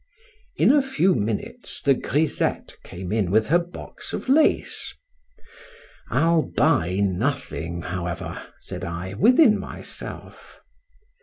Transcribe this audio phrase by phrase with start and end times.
[0.55, 4.27] In a few minutes the grisette came in with her box of
[6.09, 10.59] lace.—I'll buy nothing, however, said I, within myself.